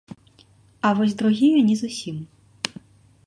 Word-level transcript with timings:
А 0.87 0.93
вось 0.99 1.13
другія 1.21 1.59
не 1.69 1.75
зусім. 1.81 2.17